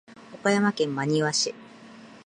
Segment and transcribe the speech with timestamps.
[0.33, 1.53] 岡山県真庭市